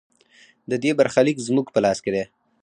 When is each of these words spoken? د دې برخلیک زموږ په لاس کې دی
د 0.69 0.71
دې 0.83 0.91
برخلیک 0.99 1.37
زموږ 1.47 1.67
په 1.71 1.79
لاس 1.85 1.97
کې 2.03 2.11
دی 2.15 2.23